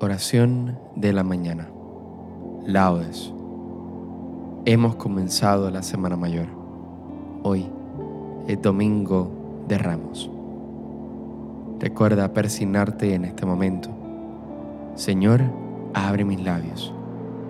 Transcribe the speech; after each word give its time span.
Oración 0.00 0.78
de 0.94 1.12
la 1.12 1.24
mañana. 1.24 1.66
Laudes. 2.64 3.32
Hemos 4.64 4.94
comenzado 4.94 5.72
la 5.72 5.82
Semana 5.82 6.16
Mayor. 6.16 6.46
Hoy 7.42 7.66
es 8.46 8.62
Domingo 8.62 9.64
de 9.66 9.76
Ramos. 9.76 10.30
Recuerda 11.80 12.32
persignarte 12.32 13.12
en 13.12 13.24
este 13.24 13.44
momento. 13.44 13.90
Señor, 14.94 15.42
abre 15.94 16.24
mis 16.24 16.44
labios 16.44 16.94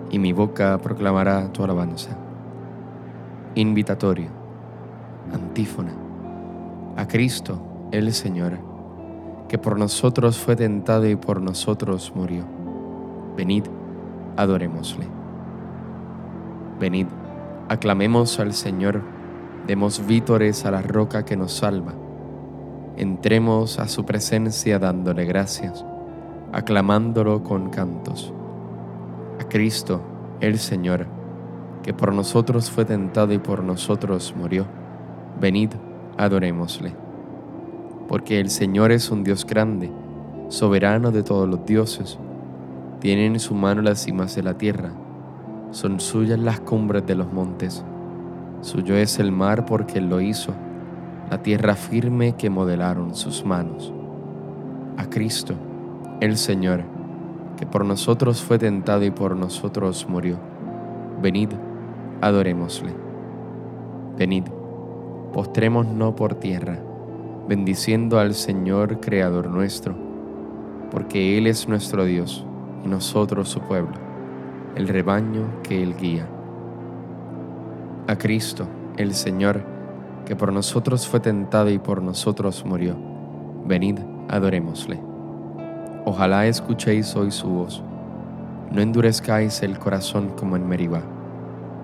y 0.09 0.17
mi 0.17 0.33
boca 0.33 0.79
proclamará 0.79 1.53
tu 1.53 1.63
alabanza. 1.63 2.17
Invitatorio. 3.53 4.31
Antífona. 5.31 5.93
A 6.97 7.07
Cristo, 7.07 7.61
el 7.91 8.11
Señor 8.11 8.68
que 9.49 9.57
por 9.57 9.77
nosotros 9.77 10.37
fue 10.37 10.55
tentado 10.55 11.09
y 11.09 11.15
por 11.15 11.41
nosotros 11.41 12.13
murió. 12.15 12.45
Venid, 13.35 13.65
adorémosle. 14.37 15.07
Venid, 16.79 17.07
aclamemos 17.67 18.39
al 18.39 18.53
Señor, 18.53 19.01
demos 19.67 20.05
vítores 20.05 20.65
a 20.65 20.71
la 20.71 20.83
roca 20.83 21.25
que 21.25 21.35
nos 21.35 21.51
salva. 21.53 21.93
Entremos 22.95 23.79
a 23.79 23.87
su 23.87 24.05
presencia 24.05 24.77
dándole 24.77 25.25
gracias, 25.25 25.83
aclamándolo 26.53 27.43
con 27.43 27.71
cantos. 27.71 28.31
A 29.41 29.45
Cristo, 29.49 30.01
el 30.41 30.59
Señor, 30.59 31.07
que 31.81 31.93
por 31.93 32.13
nosotros 32.13 32.69
fue 32.69 32.85
tentado 32.85 33.33
y 33.33 33.39
por 33.39 33.63
nosotros 33.63 34.33
murió. 34.37 34.67
Venid, 35.41 35.71
adorémosle 36.17 37.08
porque 38.09 38.39
el 38.39 38.49
Señor 38.49 38.91
es 38.91 39.11
un 39.11 39.23
Dios 39.23 39.45
grande, 39.45 39.91
soberano 40.47 41.11
de 41.11 41.21
todos 41.21 41.47
los 41.47 41.63
dioses. 41.63 42.17
Tiene 42.99 43.27
en 43.27 43.39
su 43.39 43.53
mano 43.53 43.83
las 43.83 44.03
cimas 44.03 44.35
de 44.35 44.41
la 44.41 44.57
tierra, 44.57 44.89
son 45.69 45.99
suyas 45.99 46.39
las 46.39 46.59
cumbres 46.59 47.05
de 47.05 47.13
los 47.13 47.31
montes. 47.31 47.85
Suyo 48.61 48.97
es 48.97 49.19
el 49.19 49.31
mar 49.31 49.67
porque 49.67 49.99
Él 49.99 50.09
lo 50.09 50.21
hizo, 50.21 50.53
la 51.29 51.43
tierra 51.43 51.75
firme 51.75 52.33
que 52.35 52.49
modelaron 52.49 53.13
sus 53.13 53.45
manos. 53.45 53.93
A 54.97 55.05
Cristo, 55.05 55.53
el 56.19 56.35
Señor, 56.37 56.81
que 57.57 57.67
por 57.67 57.85
nosotros 57.85 58.41
fue 58.41 58.57
tentado 58.57 59.05
y 59.05 59.11
por 59.11 59.35
nosotros 59.35 60.07
murió. 60.09 60.39
Venid, 61.21 61.49
adorémosle. 62.21 62.91
Venid, 64.17 64.45
postrémonos 65.31 66.15
por 66.15 66.33
tierra 66.33 66.88
bendiciendo 67.49 68.19
al 68.19 68.35
Señor 68.35 68.99
Creador 68.99 69.49
nuestro, 69.49 69.95
porque 70.91 71.35
Él 71.35 71.47
es 71.47 71.67
nuestro 71.67 72.05
Dios 72.05 72.45
y 72.85 72.87
nosotros 72.87 73.49
su 73.49 73.59
pueblo, 73.61 73.95
el 74.75 74.87
rebaño 74.87 75.47
que 75.63 75.81
Él 75.81 75.95
guía. 75.97 76.27
A 78.05 78.15
Cristo, 78.19 78.67
el 78.97 79.15
Señor, 79.15 79.63
que 80.27 80.35
por 80.35 80.53
nosotros 80.53 81.07
fue 81.07 81.21
tentado 81.21 81.71
y 81.71 81.79
por 81.79 82.03
nosotros 82.03 82.63
murió, 82.67 82.95
venid, 83.65 83.97
adorémosle. 84.27 84.99
Ojalá 86.05 86.45
escuchéis 86.45 87.15
hoy 87.15 87.31
su 87.31 87.47
voz, 87.49 87.83
no 88.71 88.79
endurezcáis 88.79 89.63
el 89.63 89.79
corazón 89.79 90.33
como 90.37 90.55
en 90.55 90.67
Meribá, 90.67 91.01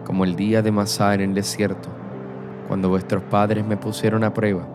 como 0.05 0.25
el 0.25 0.35
día 0.35 0.61
de 0.61 0.71
Masá 0.71 1.15
en 1.15 1.21
el 1.21 1.33
desierto, 1.33 1.89
cuando 2.67 2.87
vuestros 2.89 3.23
padres 3.23 3.65
me 3.65 3.77
pusieron 3.77 4.23
a 4.23 4.31
prueba 4.31 4.74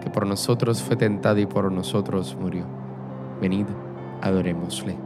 que 0.00 0.10
por 0.10 0.26
nosotros 0.26 0.82
fue 0.82 0.96
tentado 0.96 1.38
y 1.38 1.46
por 1.46 1.70
nosotros 1.70 2.36
murió. 2.40 2.64
Venid, 3.40 3.66
adorémosle. 4.20 4.96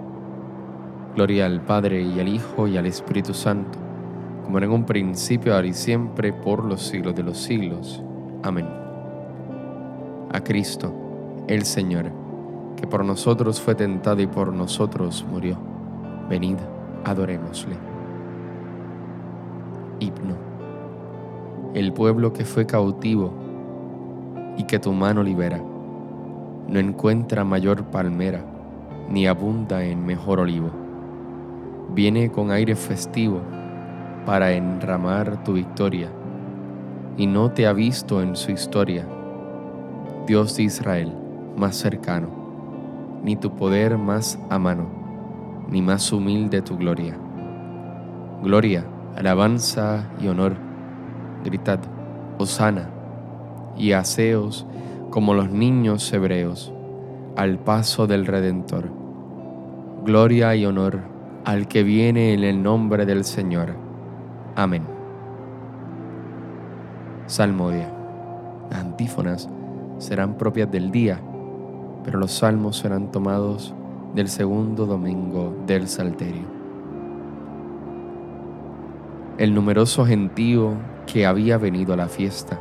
Gloria 1.15 1.47
al 1.47 1.61
Padre 1.61 2.03
y 2.03 2.19
al 2.19 2.29
Hijo 2.29 2.67
y 2.67 2.77
al 2.77 2.87
Espíritu 2.87 3.35
Santo, 3.35 3.79
como 4.45 4.59
en 4.59 4.71
un 4.71 4.85
principio, 4.85 5.55
ahora 5.55 5.69
y 5.69 5.73
siempre, 5.73 6.33
por 6.33 6.65
los 6.65 6.83
siglos 6.83 7.15
de 7.15 7.23
los 7.23 7.39
siglos. 7.39 8.03
Amén. 8.43 8.67
A 10.33 10.41
Cristo, 10.43 10.93
el 11.47 11.65
Señor, 11.65 12.11
que 12.77 12.87
por 12.87 13.05
nosotros 13.05 13.61
fue 13.61 13.75
tentado 13.75 14.21
y 14.21 14.27
por 14.27 14.53
nosotros 14.53 15.25
murió. 15.31 15.57
Venid, 16.29 16.57
adorémosle. 17.05 17.77
Himno. 20.01 20.35
El 21.75 21.93
pueblo 21.93 22.33
que 22.33 22.45
fue 22.45 22.67
cautivo 22.67 23.44
y 24.57 24.65
que 24.65 24.79
tu 24.79 24.93
mano 24.93 25.23
libera. 25.23 25.61
No 26.69 26.79
encuentra 26.79 27.45
mayor 27.45 27.85
palmera, 27.85 28.45
ni 29.09 29.27
abunda 29.27 29.85
en 29.85 30.05
mejor 30.05 30.41
olivo. 30.41 30.71
Viene 31.95 32.31
con 32.31 32.51
aire 32.51 32.75
festivo 32.75 33.41
para 34.25 34.53
enramar 34.53 35.45
tu 35.45 35.53
victoria, 35.53 36.09
y 37.17 37.27
no 37.27 37.51
te 37.51 37.67
ha 37.67 37.73
visto 37.73 38.23
en 38.23 38.35
su 38.35 38.51
historia, 38.51 39.07
Dios 40.27 40.57
de 40.57 40.65
Israel, 40.65 41.13
más 41.57 41.77
cercano, 41.77 42.29
ni 43.23 43.37
tu 43.37 43.55
poder 43.55 43.99
más 43.99 44.39
a 44.49 44.59
mano, 44.59 44.87
ni 45.69 45.83
más 45.83 46.11
humilde 46.13 46.63
tu 46.63 46.77
gloria. 46.77 47.17
Gloria, 48.43 48.85
alabanza 49.17 50.11
y 50.21 50.29
honor. 50.29 50.57
Gritad, 51.45 51.81
Osana 52.39 52.94
y 53.77 53.93
aseos 53.93 54.67
como 55.11 55.35
los 55.35 55.51
niños 55.51 56.13
hebreos 56.13 56.73
al 57.37 57.59
paso 57.59 58.07
del 58.07 58.27
Redentor. 58.27 58.91
Gloria 60.05 60.55
y 60.55 60.67
honor 60.67 61.01
al 61.45 61.69
que 61.69 61.83
viene 61.83 62.35
en 62.35 62.45
el 62.45 62.63
nombre 62.63 63.07
del 63.07 63.25
Señor. 63.25 63.75
Amén. 64.57 64.85
Salmodia. 67.27 67.93
Las 68.71 68.81
antífonas 68.81 69.49
serán 69.99 70.37
propias 70.37 70.71
del 70.71 70.91
día, 70.91 71.21
pero 72.03 72.19
los 72.19 72.33
salmos 72.33 72.79
serán 72.79 73.11
tomados 73.13 73.75
del 74.15 74.29
segundo 74.29 74.87
domingo 74.87 75.55
del 75.67 75.89
Salterio. 75.89 76.47
El 79.39 79.55
numeroso 79.55 80.05
gentío 80.07 80.73
que 81.07 81.27
había 81.27 81.59
venido 81.59 81.95
a 81.95 81.97
la 81.97 82.09
fiesta 82.09 82.61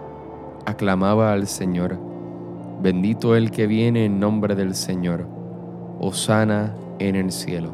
aclamaba 0.66 1.34
al 1.34 1.48
Señor. 1.48 1.98
Bendito 2.82 3.36
el 3.36 3.52
que 3.52 3.68
viene 3.68 4.06
en 4.06 4.20
nombre 4.20 4.56
del 4.56 4.76
Señor. 4.76 5.28
Osana 6.00 6.74
en 7.00 7.16
el 7.16 7.32
cielo. 7.32 7.72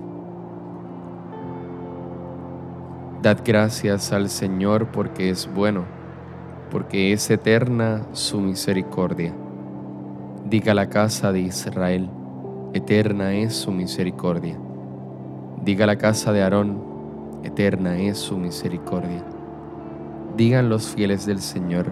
Dad 3.21 3.39
gracias 3.43 4.13
al 4.13 4.29
Señor 4.29 4.91
porque 4.91 5.29
es 5.29 5.49
bueno, 5.53 5.83
porque 6.71 7.11
es 7.11 7.29
eterna 7.29 8.05
su 8.13 8.39
misericordia. 8.39 9.33
Diga 10.49 10.73
la 10.73 10.89
casa 10.89 11.31
de 11.31 11.41
Israel, 11.41 12.09
eterna 12.73 13.33
es 13.33 13.53
su 13.53 13.71
misericordia. 13.71 14.57
Diga 15.65 15.85
la 15.85 15.97
casa 15.97 16.31
de 16.31 16.43
Aarón, 16.43 16.81
eterna 17.43 17.99
es 17.99 18.17
su 18.17 18.37
misericordia. 18.37 19.23
Digan 20.37 20.69
los 20.69 20.87
fieles 20.87 21.25
del 21.25 21.39
Señor, 21.39 21.91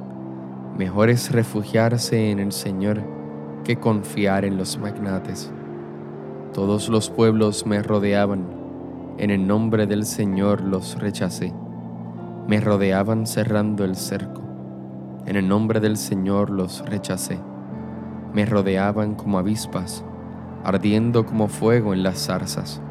Mejor 0.81 1.11
es 1.11 1.31
refugiarse 1.31 2.31
en 2.31 2.39
el 2.39 2.51
Señor 2.51 3.03
que 3.63 3.75
confiar 3.75 4.45
en 4.45 4.57
los 4.57 4.79
magnates. 4.79 5.53
Todos 6.55 6.89
los 6.89 7.11
pueblos 7.11 7.67
me 7.67 7.83
rodeaban, 7.83 8.47
en 9.19 9.29
el 9.29 9.45
nombre 9.45 9.85
del 9.85 10.05
Señor 10.05 10.61
los 10.61 10.97
rechacé. 10.97 11.53
Me 12.47 12.59
rodeaban 12.59 13.27
cerrando 13.27 13.85
el 13.85 13.95
cerco, 13.95 14.41
en 15.27 15.35
el 15.35 15.47
nombre 15.47 15.81
del 15.81 15.97
Señor 15.97 16.49
los 16.49 16.83
rechacé. 16.89 17.37
Me 18.33 18.47
rodeaban 18.47 19.13
como 19.13 19.37
avispas, 19.37 20.03
ardiendo 20.63 21.27
como 21.27 21.47
fuego 21.47 21.93
en 21.93 22.01
las 22.01 22.25
zarzas. 22.25 22.81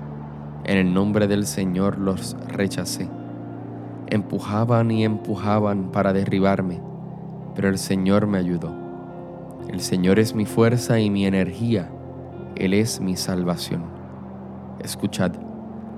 En 0.62 0.78
el 0.78 0.94
nombre 0.94 1.26
del 1.26 1.44
Señor 1.44 1.98
los 1.98 2.36
rechacé. 2.46 3.08
Empujaban 4.06 4.92
y 4.92 5.04
empujaban 5.04 5.90
para 5.90 6.12
derribarme, 6.12 6.88
pero 7.54 7.68
el 7.68 7.78
Señor 7.78 8.26
me 8.26 8.38
ayudó. 8.38 8.74
El 9.68 9.80
Señor 9.80 10.18
es 10.18 10.34
mi 10.34 10.46
fuerza 10.46 10.98
y 10.98 11.10
mi 11.10 11.26
energía, 11.26 11.90
Él 12.56 12.74
es 12.74 13.00
mi 13.00 13.16
salvación. 13.16 13.84
Escuchad, 14.82 15.32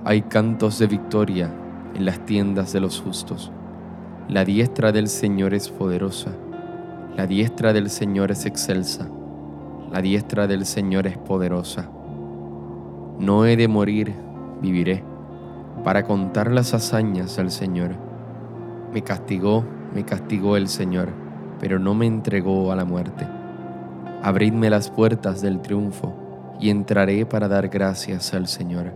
hay 0.05 0.23
cantos 0.23 0.79
de 0.79 0.87
victoria 0.87 1.49
en 1.95 2.05
las 2.05 2.25
tiendas 2.25 2.73
de 2.73 2.79
los 2.79 3.01
justos. 3.01 3.51
La 4.27 4.45
diestra 4.45 4.91
del 4.91 5.07
Señor 5.07 5.53
es 5.53 5.69
poderosa, 5.69 6.31
la 7.15 7.27
diestra 7.27 7.73
del 7.73 7.89
Señor 7.89 8.31
es 8.31 8.45
excelsa, 8.45 9.07
la 9.91 10.01
diestra 10.01 10.47
del 10.47 10.65
Señor 10.65 11.07
es 11.07 11.17
poderosa. 11.17 11.89
No 13.19 13.45
he 13.45 13.55
de 13.55 13.67
morir, 13.67 14.13
viviré, 14.61 15.03
para 15.83 16.03
contar 16.03 16.51
las 16.51 16.73
hazañas 16.73 17.37
del 17.37 17.51
Señor. 17.51 17.91
Me 18.93 19.03
castigó, 19.03 19.63
me 19.93 20.03
castigó 20.03 20.57
el 20.57 20.67
Señor, 20.67 21.09
pero 21.63 21.79
no 21.79 21.95
me 21.95 22.05
entregó 22.05 22.73
a 22.73 22.75
la 22.75 22.83
muerte. 22.83 23.25
Abridme 24.21 24.69
las 24.69 24.91
puertas 24.91 25.41
del 25.41 25.61
triunfo, 25.61 26.13
y 26.59 26.69
entraré 26.69 27.25
para 27.25 27.47
dar 27.47 27.69
gracias 27.69 28.33
al 28.33 28.47
Señor. 28.47 28.91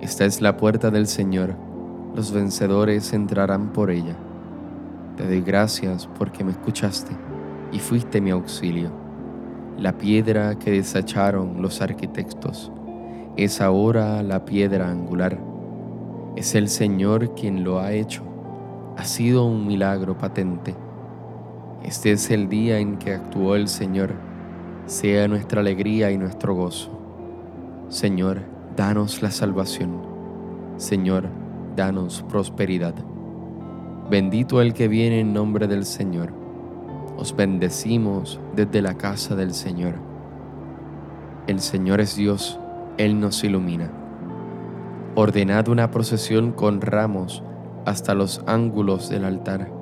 Esta 0.00 0.24
es 0.24 0.40
la 0.40 0.56
puerta 0.56 0.90
del 0.90 1.06
Señor, 1.06 1.56
los 2.16 2.32
vencedores 2.32 3.12
entrarán 3.12 3.74
por 3.74 3.90
ella. 3.90 4.16
Te 5.18 5.26
doy 5.26 5.42
gracias 5.42 6.08
porque 6.18 6.42
me 6.42 6.52
escuchaste 6.52 7.14
y 7.70 7.80
fuiste 7.80 8.22
mi 8.22 8.30
auxilio. 8.30 8.90
La 9.76 9.98
piedra 9.98 10.58
que 10.58 10.70
desecharon 10.70 11.60
los 11.60 11.82
arquitectos 11.82 12.72
es 13.36 13.60
ahora 13.60 14.22
la 14.22 14.46
piedra 14.46 14.90
angular. 14.90 15.38
Es 16.34 16.54
el 16.54 16.70
Señor 16.70 17.34
quien 17.34 17.62
lo 17.62 17.78
ha 17.78 17.92
hecho. 17.92 18.22
Ha 18.96 19.04
sido 19.04 19.44
un 19.44 19.66
milagro 19.66 20.16
patente. 20.16 20.87
Este 21.82 22.12
es 22.12 22.30
el 22.30 22.48
día 22.48 22.78
en 22.78 22.98
que 22.98 23.14
actuó 23.14 23.56
el 23.56 23.68
Señor. 23.68 24.14
Sea 24.86 25.28
nuestra 25.28 25.60
alegría 25.60 26.10
y 26.10 26.18
nuestro 26.18 26.54
gozo. 26.54 26.98
Señor, 27.88 28.42
danos 28.76 29.22
la 29.22 29.30
salvación. 29.30 30.02
Señor, 30.76 31.28
danos 31.76 32.24
prosperidad. 32.28 32.94
Bendito 34.10 34.60
el 34.60 34.74
que 34.74 34.88
viene 34.88 35.20
en 35.20 35.32
nombre 35.32 35.66
del 35.66 35.84
Señor. 35.84 36.32
Os 37.16 37.34
bendecimos 37.34 38.40
desde 38.54 38.82
la 38.82 38.94
casa 38.94 39.36
del 39.36 39.54
Señor. 39.54 39.94
El 41.46 41.60
Señor 41.60 42.00
es 42.00 42.16
Dios 42.16 42.58
él 42.98 43.20
nos 43.20 43.42
ilumina. 43.44 43.90
Ordenad 45.14 45.68
una 45.68 45.90
procesión 45.90 46.52
con 46.52 46.80
ramos 46.80 47.42
hasta 47.86 48.14
los 48.14 48.42
ángulos 48.46 49.08
del 49.08 49.24
altar. 49.24 49.77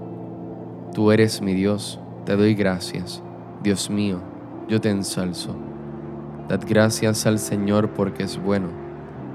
Tú 0.97 1.13
eres 1.13 1.43
mi 1.43 1.53
Dios, 1.53 2.01
te 2.25 2.35
doy 2.35 2.55
gracias. 2.55 3.23
Dios 3.63 3.91
mío, 3.91 4.21
yo 4.67 4.81
te 4.81 4.89
ensalzo. 4.89 5.55
Dad 6.49 6.63
gracias 6.67 7.27
al 7.27 7.39
Señor 7.39 7.91
porque 7.91 8.23
es 8.23 8.43
bueno, 8.43 8.69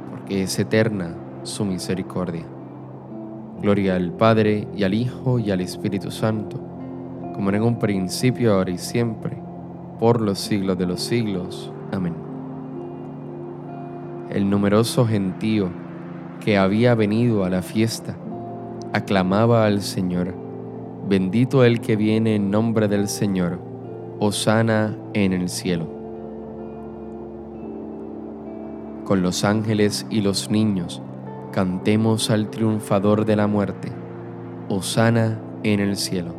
porque 0.10 0.42
es 0.42 0.58
eterna 0.58 1.16
su 1.44 1.64
misericordia. 1.64 2.48
Gloria 3.62 3.96
al 3.96 4.12
Padre 4.12 4.68
y 4.76 4.86
al 4.86 4.96
Hijo 4.96 5.38
y 5.38 5.52
al 5.52 5.62
Espíritu 5.62 6.10
Santo, 6.10 6.58
como 7.36 7.52
en 7.52 7.62
un 7.62 7.78
principio, 7.78 8.56
ahora 8.56 8.72
y 8.72 8.80
siempre, 8.80 9.38
por 10.00 10.20
los 10.20 10.40
siglos 10.40 10.80
de 10.80 10.88
los 10.88 11.02
siglos. 11.02 11.72
Amén 11.92 12.32
el 14.32 14.50
numeroso 14.50 15.06
gentío 15.06 15.70
que 16.40 16.58
había 16.58 16.96
venido 16.96 17.44
a 17.44 17.50
la 17.50 17.62
fiesta 17.62 18.16
aclamaba 18.94 19.66
al 19.66 19.82
Señor, 19.82 20.34
bendito 21.12 21.66
el 21.66 21.82
que 21.82 21.98
viene 21.98 22.36
en 22.36 22.50
nombre 22.50 22.88
del 22.88 23.10
Señor, 23.10 23.60
Osana 24.20 24.96
en 25.14 25.34
el 25.34 25.50
cielo. 25.50 25.86
Con 29.04 29.22
los 29.22 29.44
ángeles 29.44 30.06
y 30.10 30.22
los 30.22 30.50
niños 30.50 31.02
cantemos 31.52 32.30
al 32.30 32.50
triunfador 32.50 33.26
de 33.26 33.36
la 33.36 33.48
muerte, 33.48 33.92
Osana 34.70 35.38
en 35.64 35.82
el 35.82 35.98
cielo. 35.98 36.34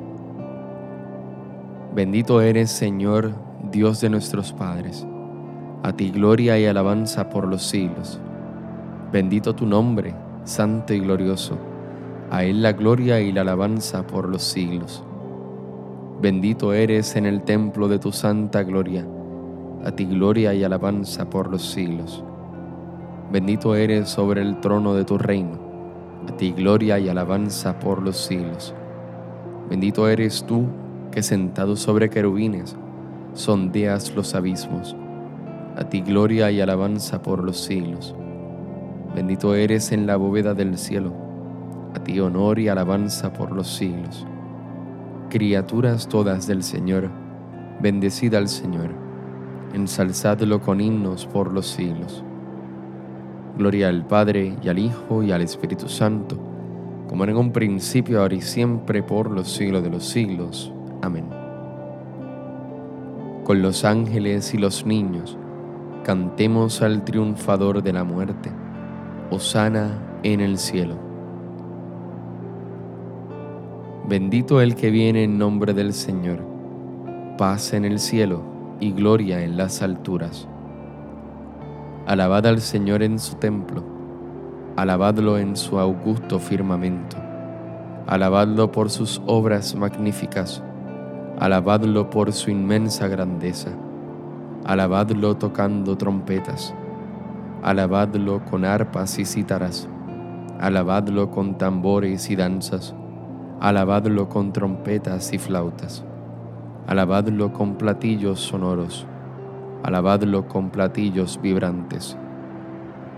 Bendito 1.94 2.40
eres, 2.40 2.70
Señor, 2.70 3.34
Dios 3.70 4.00
de 4.00 4.08
nuestros 4.08 4.54
padres 4.54 5.06
a 5.82 5.92
ti 5.92 6.10
gloria 6.10 6.58
y 6.58 6.64
alabanza 6.64 7.28
por 7.28 7.46
los 7.46 7.64
siglos. 7.64 8.20
Bendito 9.12 9.52
tu 9.52 9.66
nombre, 9.66 10.14
santo 10.44 10.94
y 10.94 11.00
glorioso, 11.00 11.58
a 12.32 12.44
Él 12.44 12.62
la 12.62 12.73
gloria 12.73 13.20
y 13.20 13.31
la 13.31 13.43
alabanza 13.43 14.06
por 14.06 14.26
los 14.26 14.43
siglos. 14.43 15.05
Bendito 16.23 16.73
eres 16.73 17.14
en 17.17 17.26
el 17.26 17.43
templo 17.43 17.88
de 17.88 17.99
tu 17.99 18.11
santa 18.11 18.62
gloria, 18.62 19.06
a 19.84 19.90
ti 19.93 20.06
gloria 20.06 20.55
y 20.55 20.64
alabanza 20.64 21.29
por 21.29 21.50
los 21.50 21.70
siglos. 21.70 22.25
Bendito 23.31 23.75
eres 23.75 24.08
sobre 24.08 24.40
el 24.40 24.61
trono 24.61 24.94
de 24.94 25.05
tu 25.05 25.19
reino, 25.19 25.58
a 26.26 26.34
ti 26.38 26.52
gloria 26.52 26.99
y 26.99 27.11
alabanza 27.11 27.79
por 27.79 28.00
los 28.00 28.17
siglos. 28.17 28.73
Bendito 29.69 30.08
eres 30.08 30.46
tú 30.49 30.64
que 31.11 31.23
sentado 31.23 31.76
sobre 31.76 32.08
querubines 32.08 32.76
sondeas 33.34 34.14
los 34.17 34.34
abismos 34.34 34.96
a 35.76 35.84
ti 35.84 36.00
gloria 36.00 36.50
y 36.50 36.61
alabanza 36.61 37.23
por 37.23 37.43
los 37.43 37.58
siglos. 37.58 38.14
Bendito 39.14 39.55
eres 39.55 39.93
en 39.93 40.06
la 40.06 40.17
bóveda 40.17 40.55
del 40.55 40.79
cielo, 40.79 41.21
a 41.94 42.05
ti 42.05 42.21
honor 42.21 42.59
y 42.59 42.69
alabanza 42.69 43.33
por 43.33 43.53
los 43.53 43.69
siglos. 43.69 44.27
Criaturas 45.31 46.09
todas 46.09 46.46
del 46.46 46.63
Señor, 46.63 47.11
bendecida 47.81 48.39
al 48.39 48.49
Señor, 48.49 48.91
ensalzadlo 49.72 50.61
con 50.61 50.81
himnos 50.81 51.27
por 51.27 51.53
los 51.53 51.67
siglos. 51.67 52.25
Gloria 53.56 53.89
al 53.89 54.06
Padre 54.06 54.56
y 54.63 54.69
al 54.69 54.79
Hijo 54.79 55.22
y 55.22 55.32
al 55.32 55.43
Espíritu 55.43 55.89
Santo, 55.89 56.37
como 57.08 57.25
en 57.25 57.37
un 57.37 57.53
principio, 57.53 58.20
ahora 58.20 58.34
y 58.34 58.41
siempre, 58.41 59.03
por 59.03 59.31
los 59.31 59.53
siglos 59.53 59.82
de 59.82 59.91
los 59.91 60.05
siglos. 60.05 60.72
Amén. 61.03 61.27
Con 63.44 63.61
los 63.61 63.84
ángeles 63.84 64.55
y 64.55 64.58
los 64.58 64.87
niños, 64.87 65.37
cantemos 66.05 66.81
al 66.81 67.05
triunfador 67.05 67.82
de 67.82 67.93
la 67.93 68.05
muerte, 68.05 68.51
Osana 69.31 69.91
en 70.22 70.41
el 70.41 70.58
cielo. 70.58 71.11
Bendito 74.09 74.61
el 74.61 74.75
que 74.75 74.91
viene 74.91 75.23
en 75.23 75.39
nombre 75.39 75.75
del 75.75 75.93
Señor, 75.93 76.41
paz 77.39 77.73
en 77.73 77.85
el 77.85 78.01
cielo 78.01 78.43
y 78.81 78.91
gloria 78.91 79.44
en 79.44 79.56
las 79.56 79.81
alturas. 79.81 80.49
Alabad 82.06 82.47
al 82.47 82.61
Señor 82.61 83.05
en 83.05 83.21
su 83.21 83.37
templo, 83.37 83.85
alabadlo 84.75 85.39
en 85.39 85.56
su 85.56 85.79
augusto 85.79 86.41
firmamento, 86.41 87.17
alabadlo 88.09 88.73
por 88.73 88.91
sus 88.91 89.23
obras 89.27 89.77
magníficas, 89.77 90.65
alabadlo 91.39 92.11
por 92.11 92.32
su 92.32 92.51
inmensa 92.51 93.06
grandeza. 93.06 93.71
Alabadlo 94.65 95.37
tocando 95.37 95.97
trompetas, 95.97 96.75
alabadlo 97.63 98.44
con 98.44 98.65
arpas 98.65 99.19
y 99.21 99.25
cítaras, 99.25 99.89
alabadlo 100.59 101.31
con 101.31 101.56
tambores 101.56 102.31
y 102.31 102.37
danzas, 102.37 102.97
alabadlo 103.62 104.28
con 104.28 104.52
trompetas 104.52 105.32
y 105.32 105.38
flautas, 105.38 106.04
alabadlo 106.88 107.52
con 107.52 107.76
platillos 107.76 108.40
sonoros, 108.40 109.06
alabadlo 109.84 110.48
con 110.48 110.70
platillos 110.70 111.38
vibrantes. 111.40 112.16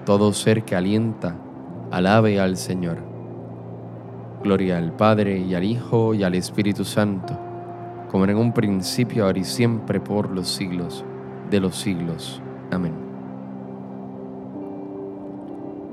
Todo 0.05 0.35
ser 0.35 0.65
que 0.65 0.77
alienta, 0.77 1.35
alabe 1.91 2.41
al 2.41 2.59
Señor. 2.59 2.99
Gloria 4.43 4.77
al 4.77 4.93
Padre 4.93 5.39
y 5.39 5.55
al 5.55 5.65
Hijo 5.65 6.13
y 6.13 6.25
al 6.25 6.35
Espíritu 6.35 6.85
Santo, 6.85 7.39
como 8.11 8.27
en 8.27 8.37
un 8.37 8.53
principio, 8.53 9.25
ahora 9.25 9.39
y 9.39 9.45
siempre, 9.45 9.99
por 9.99 10.31
los 10.31 10.47
siglos 10.49 11.07
de 11.51 11.59
los 11.59 11.75
siglos. 11.75 12.43
Amén. 12.71 12.93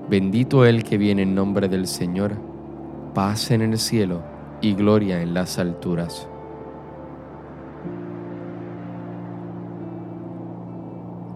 Bendito 0.10 0.66
el 0.66 0.84
que 0.84 0.98
viene 0.98 1.22
en 1.22 1.36
nombre 1.36 1.70
del 1.70 1.88
Señor, 1.88 2.34
paz 3.14 3.52
en 3.52 3.62
el 3.62 3.78
cielo 3.78 4.31
y 4.62 4.74
gloria 4.76 5.22
en 5.22 5.34
las 5.34 5.58
alturas. 5.58 6.28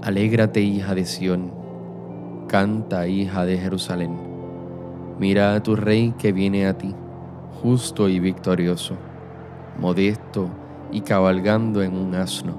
Alégrate, 0.04 0.62
hija 0.62 0.94
de 0.94 1.06
Sión, 1.06 1.52
Canta, 2.48 3.08
hija 3.08 3.44
de 3.46 3.58
Jerusalén. 3.58 4.16
Mira 5.20 5.56
a 5.56 5.64
tu 5.64 5.76
rey 5.76 6.14
que 6.20 6.32
viene 6.32 6.68
a 6.68 6.78
ti, 6.78 6.94
justo 7.62 8.08
y 8.08 8.20
victorioso, 8.20 8.96
modesto 9.80 10.50
y 10.92 11.02
cabalgando 11.02 11.82
en 11.82 11.98
un 11.98 12.14
asno, 12.14 12.54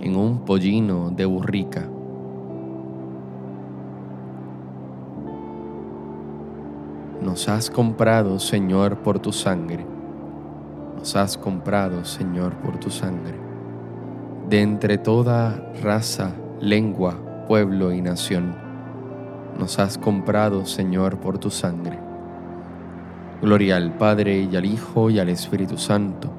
en 0.00 0.14
un 0.14 0.44
pollino 0.44 1.10
de 1.10 1.24
burrica. 1.24 1.88
Nos 7.32 7.48
has 7.48 7.70
comprado, 7.70 8.38
Señor, 8.38 8.98
por 8.98 9.18
tu 9.18 9.32
sangre. 9.32 9.86
Nos 10.98 11.16
has 11.16 11.38
comprado, 11.38 12.04
Señor, 12.04 12.56
por 12.56 12.78
tu 12.78 12.90
sangre. 12.90 13.40
De 14.50 14.60
entre 14.60 14.98
toda 14.98 15.72
raza, 15.82 16.34
lengua, 16.60 17.16
pueblo 17.48 17.90
y 17.90 18.02
nación, 18.02 18.54
nos 19.58 19.78
has 19.78 19.96
comprado, 19.96 20.66
Señor, 20.66 21.20
por 21.20 21.38
tu 21.38 21.48
sangre. 21.48 21.98
Gloria 23.40 23.76
al 23.76 23.96
Padre 23.96 24.46
y 24.52 24.54
al 24.54 24.66
Hijo 24.66 25.08
y 25.08 25.18
al 25.18 25.30
Espíritu 25.30 25.78
Santo. 25.78 26.30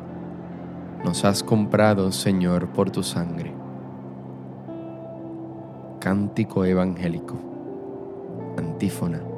Nos 1.04 1.26
has 1.26 1.42
comprado, 1.42 2.12
Señor, 2.12 2.68
por 2.68 2.92
tu 2.92 3.02
sangre. 3.02 3.52
Cántico 6.00 6.64
evangélico. 6.66 7.36
Antífona. 8.60 9.33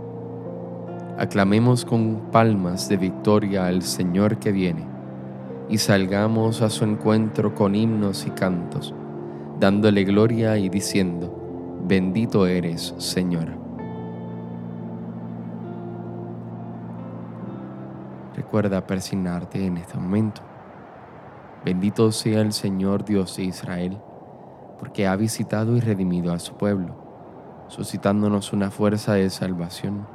Aclamemos 1.17 1.85
con 1.85 2.29
palmas 2.29 2.89
de 2.89 2.97
victoria 2.97 3.67
al 3.67 3.83
Señor 3.83 4.37
que 4.37 4.51
viene 4.51 4.85
y 5.69 5.77
salgamos 5.77 6.61
a 6.61 6.69
su 6.69 6.83
encuentro 6.83 7.55
con 7.55 7.73
himnos 7.73 8.27
y 8.27 8.31
cantos, 8.31 8.93
dándole 9.57 10.03
gloria 10.03 10.57
y 10.57 10.67
diciendo, 10.67 11.81
bendito 11.87 12.45
eres, 12.47 12.93
Señor. 12.97 13.47
Recuerda 18.35 18.85
persignarte 18.85 19.65
en 19.65 19.77
este 19.77 19.97
momento. 19.97 20.41
Bendito 21.63 22.11
sea 22.11 22.41
el 22.41 22.51
Señor 22.51 23.05
Dios 23.05 23.37
de 23.37 23.43
Israel, 23.45 23.97
porque 24.79 25.07
ha 25.07 25.15
visitado 25.15 25.77
y 25.77 25.79
redimido 25.79 26.33
a 26.33 26.39
su 26.39 26.55
pueblo, 26.55 26.93
suscitándonos 27.69 28.51
una 28.51 28.69
fuerza 28.69 29.13
de 29.13 29.29
salvación 29.29 30.14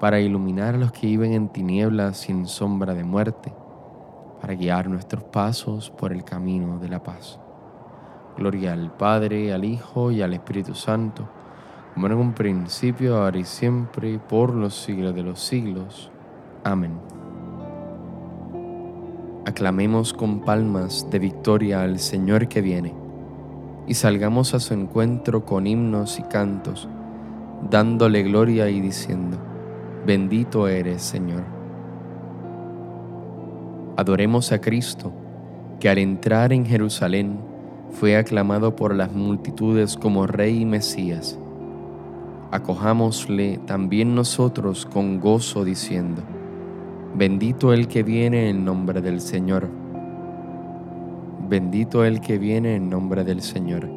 para 0.00 0.20
iluminar 0.20 0.74
a 0.74 0.78
los 0.78 0.92
que 0.92 1.06
viven 1.06 1.32
en 1.32 1.48
tinieblas 1.48 2.18
sin 2.18 2.46
sombra 2.46 2.94
de 2.94 3.04
muerte, 3.04 3.52
para 4.40 4.54
guiar 4.54 4.88
nuestros 4.88 5.24
pasos 5.24 5.90
por 5.90 6.12
el 6.12 6.24
camino 6.24 6.78
de 6.78 6.88
la 6.88 7.02
paz. 7.02 7.40
Gloria 8.36 8.72
al 8.72 8.92
Padre, 8.92 9.52
al 9.52 9.64
Hijo 9.64 10.12
y 10.12 10.22
al 10.22 10.32
Espíritu 10.32 10.74
Santo, 10.74 11.28
como 11.94 12.06
en 12.06 12.12
un 12.14 12.32
principio, 12.32 13.16
ahora 13.16 13.38
y 13.38 13.44
siempre, 13.44 14.20
por 14.20 14.54
los 14.54 14.76
siglos 14.76 15.14
de 15.14 15.24
los 15.24 15.40
siglos. 15.40 16.12
Amén. 16.62 16.92
Aclamemos 19.44 20.12
con 20.12 20.42
palmas 20.42 21.08
de 21.10 21.18
victoria 21.18 21.82
al 21.82 21.98
Señor 21.98 22.46
que 22.46 22.60
viene, 22.60 22.94
y 23.88 23.94
salgamos 23.94 24.54
a 24.54 24.60
su 24.60 24.74
encuentro 24.74 25.44
con 25.44 25.66
himnos 25.66 26.20
y 26.20 26.22
cantos, 26.22 26.88
dándole 27.68 28.22
gloria 28.22 28.70
y 28.70 28.80
diciendo, 28.80 29.47
Bendito 30.06 30.68
eres, 30.68 31.02
Señor. 31.02 31.44
Adoremos 33.96 34.52
a 34.52 34.60
Cristo, 34.60 35.12
que 35.80 35.88
al 35.88 35.98
entrar 35.98 36.52
en 36.52 36.64
Jerusalén 36.64 37.38
fue 37.90 38.16
aclamado 38.16 38.76
por 38.76 38.94
las 38.94 39.12
multitudes 39.12 39.96
como 39.96 40.26
Rey 40.26 40.62
y 40.62 40.64
Mesías. 40.64 41.38
Acojámosle 42.50 43.58
también 43.66 44.14
nosotros 44.14 44.86
con 44.86 45.20
gozo 45.20 45.64
diciendo, 45.64 46.22
Bendito 47.14 47.72
el 47.72 47.88
que 47.88 48.02
viene 48.02 48.48
en 48.48 48.64
nombre 48.64 49.00
del 49.00 49.20
Señor. 49.20 49.68
Bendito 51.48 52.04
el 52.04 52.20
que 52.20 52.38
viene 52.38 52.76
en 52.76 52.88
nombre 52.88 53.24
del 53.24 53.42
Señor. 53.42 53.88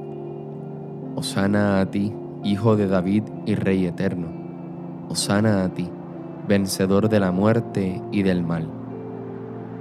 Osana 1.15 1.79
a 1.79 1.85
ti, 1.85 2.11
Hijo 2.43 2.75
de 2.75 2.87
David 2.87 3.23
y 3.45 3.55
Rey 3.55 3.85
eterno. 3.85 4.40
Osana 5.11 5.65
a 5.65 5.69
ti 5.73 5.89
vencedor 6.47 7.09
de 7.09 7.19
la 7.19 7.33
muerte 7.33 8.01
y 8.13 8.23
del 8.23 8.43
mal. 8.43 8.65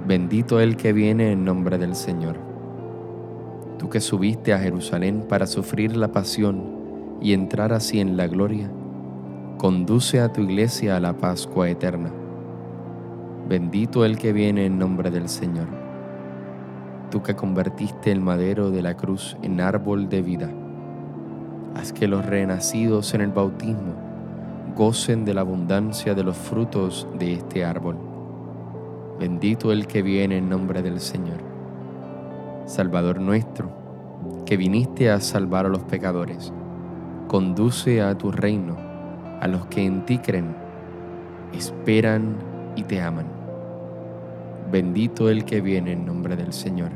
Bendito 0.05 0.59
el 0.59 0.75
que 0.75 0.91
viene 0.91 1.31
en 1.31 1.45
nombre 1.45 1.77
del 1.77 1.95
Señor. 1.95 2.35
Tú 3.79 3.89
que 3.89 4.01
subiste 4.01 4.53
a 4.53 4.59
Jerusalén 4.59 5.25
para 5.29 5.47
sufrir 5.47 5.95
la 5.95 6.11
pasión 6.11 7.17
y 7.21 7.31
entrar 7.31 7.71
así 7.71 8.01
en 8.01 8.17
la 8.17 8.27
gloria, 8.27 8.69
conduce 9.57 10.19
a 10.19 10.33
tu 10.33 10.41
iglesia 10.41 10.97
a 10.97 10.99
la 10.99 11.13
Pascua 11.13 11.69
eterna. 11.69 12.11
Bendito 13.47 14.03
el 14.03 14.17
que 14.17 14.33
viene 14.33 14.65
en 14.65 14.77
nombre 14.77 15.11
del 15.11 15.29
Señor. 15.29 15.67
Tú 17.09 17.23
que 17.23 17.37
convertiste 17.37 18.11
el 18.11 18.19
madero 18.19 18.69
de 18.69 18.81
la 18.81 18.97
cruz 18.97 19.37
en 19.41 19.61
árbol 19.61 20.09
de 20.09 20.21
vida, 20.21 20.49
haz 21.73 21.93
que 21.93 22.09
los 22.09 22.25
renacidos 22.25 23.13
en 23.13 23.21
el 23.21 23.31
bautismo 23.31 24.10
gocen 24.75 25.25
de 25.25 25.33
la 25.33 25.41
abundancia 25.41 26.13
de 26.13 26.23
los 26.23 26.37
frutos 26.37 27.07
de 27.17 27.33
este 27.33 27.65
árbol. 27.65 27.97
Bendito 29.19 29.71
el 29.71 29.87
que 29.87 30.01
viene 30.01 30.37
en 30.37 30.49
nombre 30.49 30.81
del 30.81 30.99
Señor. 30.99 31.39
Salvador 32.65 33.19
nuestro, 33.19 33.69
que 34.45 34.57
viniste 34.57 35.11
a 35.11 35.19
salvar 35.19 35.65
a 35.65 35.69
los 35.69 35.83
pecadores, 35.83 36.53
conduce 37.27 38.01
a 38.01 38.17
tu 38.17 38.31
reino 38.31 38.77
a 39.41 39.47
los 39.47 39.65
que 39.67 39.83
en 39.83 40.05
ti 40.05 40.19
creen, 40.19 40.55
esperan 41.53 42.35
y 42.75 42.83
te 42.83 43.01
aman. 43.01 43.25
Bendito 44.71 45.29
el 45.29 45.43
que 45.43 45.61
viene 45.61 45.93
en 45.93 46.05
nombre 46.05 46.35
del 46.35 46.53
Señor. 46.53 46.91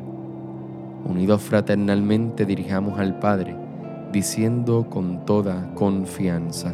Unidos 1.03 1.41
fraternalmente 1.41 2.45
dirijamos 2.45 2.99
al 2.99 3.19
Padre, 3.19 3.55
diciendo 4.11 4.87
con 4.89 5.25
toda 5.25 5.73
confianza, 5.73 6.73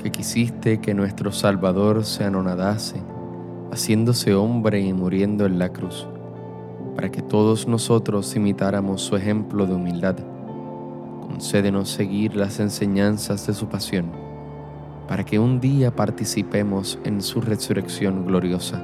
que 0.00 0.10
quisiste 0.10 0.80
que 0.80 0.94
nuestro 0.94 1.30
Salvador 1.30 2.04
se 2.04 2.24
anonadase, 2.24 3.00
haciéndose 3.70 4.34
hombre 4.34 4.80
y 4.80 4.92
muriendo 4.92 5.46
en 5.46 5.58
la 5.58 5.68
cruz, 5.68 6.08
para 6.96 7.10
que 7.10 7.22
todos 7.22 7.68
nosotros 7.68 8.34
imitáramos 8.34 9.02
su 9.02 9.16
ejemplo 9.16 9.66
de 9.66 9.74
humildad. 9.74 10.16
Concédenos 11.20 11.90
seguir 11.90 12.34
las 12.34 12.60
enseñanzas 12.60 13.46
de 13.46 13.54
su 13.54 13.68
pasión, 13.68 14.06
para 15.06 15.24
que 15.24 15.38
un 15.38 15.60
día 15.60 15.94
participemos 15.94 16.98
en 17.04 17.22
su 17.22 17.40
resurrección 17.40 18.26
gloriosa. 18.26 18.82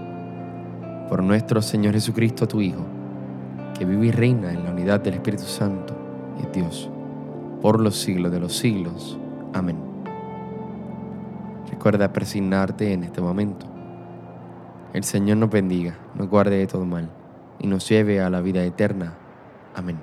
Por 1.09 1.23
nuestro 1.23 1.63
Señor 1.63 1.95
Jesucristo, 1.95 2.47
tu 2.47 2.61
Hijo, 2.61 2.85
que 3.79 3.85
vive 3.85 4.07
y 4.07 4.11
reina 4.11 4.53
en 4.53 4.65
la 4.65 4.71
unidad 4.71 5.01
del 5.01 5.15
Espíritu 5.15 5.45
Santo 5.45 5.95
y 6.43 6.57
Dios, 6.57 6.91
por 7.63 7.81
los 7.81 7.97
siglos 7.97 8.33
de 8.33 8.41
los 8.41 8.57
siglos. 8.57 9.19
Amén. 9.53 9.96
Recuerda 11.87 12.13
presignarte 12.13 12.93
en 12.93 13.05
este 13.05 13.21
momento. 13.21 13.65
El 14.93 15.05
Señor 15.05 15.37
nos 15.37 15.51
bendiga, 15.51 15.97
nos 16.17 16.29
guarde 16.29 16.59
de 16.59 16.67
todo 16.67 16.85
mal 16.85 17.09
y 17.61 17.69
nos 17.69 17.89
lleve 17.89 18.21
a 18.21 18.29
la 18.29 18.41
vida 18.41 18.65
eterna. 18.65 19.15
Amén. 19.73 19.97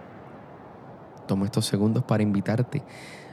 Tomo 1.28 1.44
estos 1.44 1.66
segundos 1.66 2.06
para 2.06 2.24
invitarte 2.24 2.84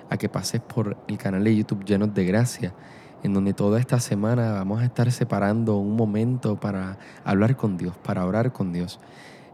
a 0.09 0.17
que 0.17 0.29
pases 0.29 0.61
por 0.61 0.97
el 1.07 1.17
canal 1.17 1.45
de 1.45 1.55
YouTube 1.55 1.85
Llenos 1.85 2.13
de 2.13 2.25
Gracia, 2.25 2.75
en 3.23 3.35
donde 3.35 3.55
toda 3.55 3.79
esta 3.79 4.01
semana 4.01 4.51
vamos 4.51 4.83
a 4.83 4.85
estar 4.85 5.13
separando 5.13 5.77
un 5.77 5.95
momento 5.95 6.59
para 6.59 6.99
hablar 7.25 7.55
con 7.55 7.77
Dios, 7.77 7.97
para 7.99 8.27
orar 8.27 8.53
con 8.53 8.73
Dios 8.73 8.99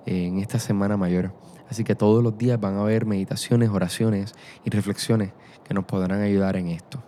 en 0.06 0.38
esta 0.38 0.58
semana 0.58 0.96
mayor. 0.96 1.34
Así 1.68 1.84
que 1.84 1.94
todos 1.94 2.24
los 2.24 2.38
días 2.38 2.58
van 2.58 2.76
a 2.76 2.80
haber 2.80 3.04
meditaciones, 3.04 3.68
oraciones 3.68 4.32
y 4.64 4.70
reflexiones 4.70 5.32
que 5.64 5.74
nos 5.74 5.84
podrán 5.84 6.22
ayudar 6.22 6.56
en 6.56 6.68
esto. 6.68 7.02